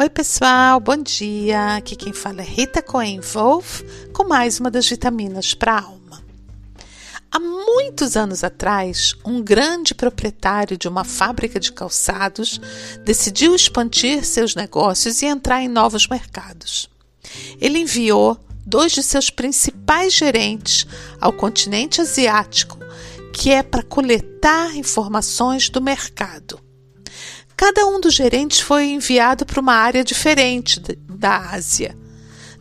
[0.00, 1.76] Oi, pessoal, bom dia.
[1.76, 3.82] Aqui quem fala é Rita Cohen Wolf
[4.14, 6.24] com mais uma das vitaminas para a alma.
[7.30, 12.58] Há muitos anos atrás, um grande proprietário de uma fábrica de calçados
[13.04, 16.88] decidiu expandir seus negócios e entrar em novos mercados.
[17.60, 20.86] Ele enviou dois de seus principais gerentes
[21.20, 22.78] ao continente asiático,
[23.34, 26.69] que é para coletar informações do mercado.
[27.60, 31.94] Cada um dos gerentes foi enviado para uma área diferente da Ásia.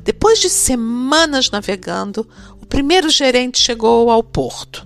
[0.02, 2.27] Depois de semanas navegando,
[2.62, 4.85] o primeiro gerente chegou ao porto.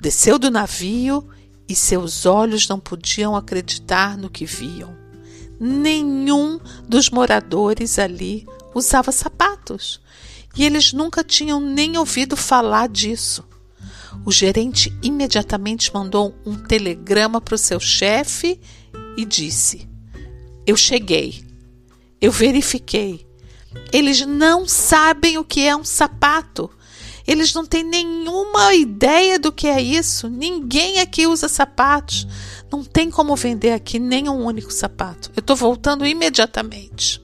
[0.00, 1.28] Desceu do navio
[1.68, 4.96] e seus olhos não podiam acreditar no que viam.
[5.60, 10.00] Nenhum dos moradores ali usava sapatos
[10.56, 13.44] e eles nunca tinham nem ouvido falar disso.
[14.26, 18.60] O gerente imediatamente mandou um telegrama para o seu chefe
[19.16, 19.88] e disse:
[20.66, 21.44] Eu cheguei,
[22.20, 23.26] eu verifiquei.
[23.92, 26.70] Eles não sabem o que é um sapato.
[27.26, 30.28] Eles não têm nenhuma ideia do que é isso.
[30.28, 32.26] Ninguém aqui usa sapatos.
[32.70, 35.30] Não tem como vender aqui nem um único sapato.
[35.36, 37.22] Eu estou voltando imediatamente.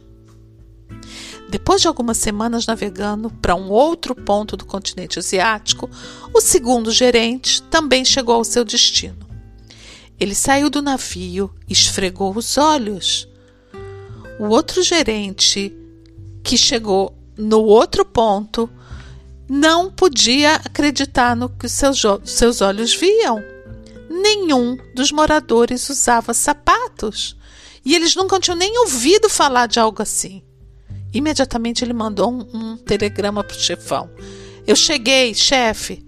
[1.49, 5.89] Depois de algumas semanas navegando para um outro ponto do continente asiático,
[6.35, 9.28] o segundo gerente também chegou ao seu destino.
[10.19, 13.29] Ele saiu do navio, esfregou os olhos.
[14.39, 15.73] O outro gerente,
[16.43, 18.69] que chegou no outro ponto,
[19.49, 23.43] não podia acreditar no que seus, seus olhos viam.
[24.11, 27.37] Nenhum dos moradores usava sapatos
[27.85, 30.43] e eles nunca tinham nem ouvido falar de algo assim.
[31.13, 34.11] Imediatamente ele mandou um, um telegrama para o chefão.
[34.67, 36.05] Eu cheguei, chefe.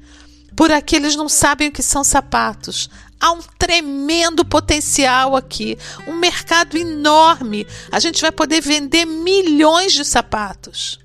[0.55, 2.91] Por aqui eles não sabem o que são sapatos.
[3.21, 5.77] Há um tremendo potencial aqui,
[6.09, 7.67] um mercado enorme.
[7.93, 10.99] A gente vai poder vender milhões de sapatos.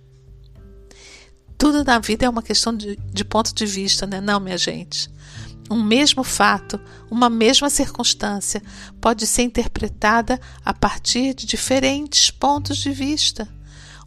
[1.58, 4.22] Tudo na vida é uma questão de, de ponto de vista, né?
[4.22, 5.10] Não, minha gente.
[5.70, 8.62] Um mesmo fato, uma mesma circunstância
[9.02, 13.48] pode ser interpretada a partir de diferentes pontos de vista.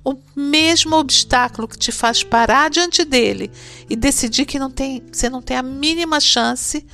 [0.04, 3.50] O mesmo obstáculo que te faz parar diante dele
[3.90, 6.86] e decidir que não tem, você não tem a mínima chance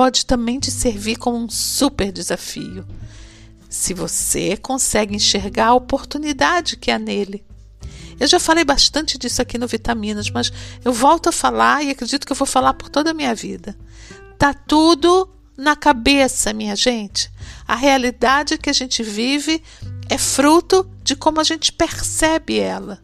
[0.00, 2.86] pode também te servir como um super desafio.
[3.68, 7.44] Se você consegue enxergar a oportunidade que há nele.
[8.18, 10.50] Eu já falei bastante disso aqui no Vitaminas, mas
[10.82, 13.76] eu volto a falar e acredito que eu vou falar por toda a minha vida.
[14.38, 17.30] Tá tudo na cabeça, minha gente.
[17.68, 19.62] A realidade que a gente vive
[20.08, 23.02] é fruto de como a gente percebe ela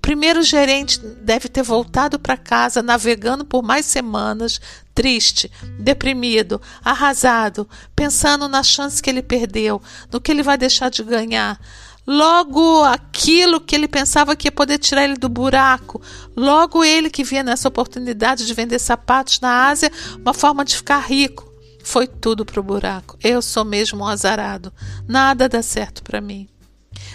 [0.00, 4.60] primeiro gerente deve ter voltado para casa navegando por mais semanas,
[5.00, 7.66] triste, deprimido, arrasado,
[7.96, 9.80] pensando na chance que ele perdeu,
[10.12, 11.58] no que ele vai deixar de ganhar.
[12.06, 16.02] Logo aquilo que ele pensava que ia poder tirar ele do buraco,
[16.36, 20.98] logo ele que via nessa oportunidade de vender sapatos na Ásia uma forma de ficar
[20.98, 21.50] rico.
[21.82, 23.16] Foi tudo pro buraco.
[23.24, 24.70] Eu sou mesmo um azarado.
[25.08, 26.46] Nada dá certo para mim.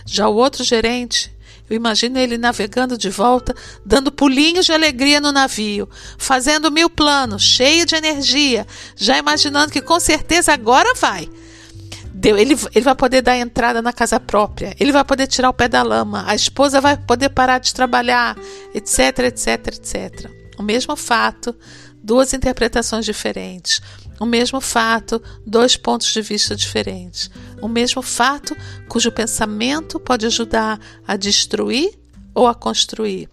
[0.07, 1.34] Já o outro gerente
[1.69, 7.43] eu imagino ele navegando de volta, dando pulinhos de alegria no navio, fazendo mil planos,
[7.43, 11.29] cheio de energia, já imaginando que com certeza agora vai.
[12.23, 15.67] Ele, ele vai poder dar entrada na casa própria, ele vai poder tirar o pé
[15.67, 18.35] da lama, a esposa vai poder parar de trabalhar,
[18.73, 20.31] etc, etc, etc.
[20.57, 21.55] O mesmo fato,
[22.01, 23.81] duas interpretações diferentes.
[24.19, 27.29] O mesmo fato, dois pontos de vista diferentes.
[27.61, 28.55] O mesmo fato
[28.87, 31.97] cujo pensamento pode ajudar a destruir
[32.33, 33.29] ou a construir.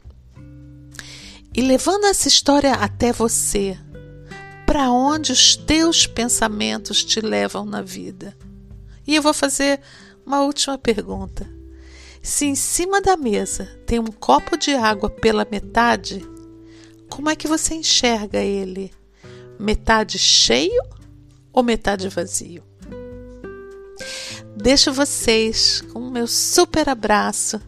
[1.55, 3.79] E levando essa história até você,
[4.67, 8.37] para onde os teus pensamentos te levam na vida?
[9.07, 9.81] E eu vou fazer
[10.25, 11.47] uma última pergunta.
[12.23, 16.25] Se em cima da mesa tem um copo de água pela metade,
[17.11, 18.93] como é que você enxerga ele?
[19.63, 20.83] Metade cheio
[21.53, 22.65] ou metade vazio?
[24.57, 27.61] Deixo vocês com o meu super abraço,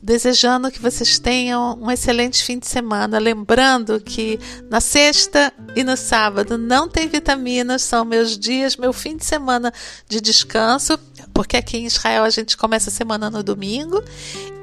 [0.00, 3.18] desejando que vocês tenham um excelente fim de semana.
[3.18, 4.38] Lembrando que
[4.70, 9.72] na sexta e no sábado não tem vitaminas, são meus dias, meu fim de semana
[10.08, 10.96] de descanso,
[11.34, 14.00] porque aqui em Israel a gente começa a semana no domingo.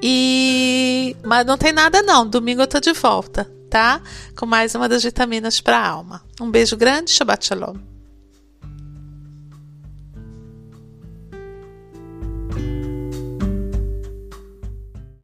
[0.01, 4.00] E mas não tem nada não, domingo eu tô de volta tá?
[4.38, 6.22] Com mais uma das vitaminas para a alma.
[6.40, 7.93] Um beijo grande, Shabbat Shalom.